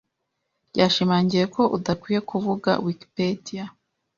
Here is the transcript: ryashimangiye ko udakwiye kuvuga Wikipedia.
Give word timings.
ryashimangiye 0.71 1.43
ko 1.55 1.61
udakwiye 1.77 2.19
kuvuga 2.29 2.71
Wikipedia. 2.85 3.65